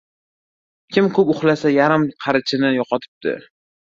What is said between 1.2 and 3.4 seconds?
uxlasa yarim qarichini yo‘qotibdi.